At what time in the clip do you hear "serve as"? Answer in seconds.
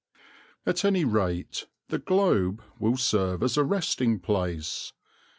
2.97-3.55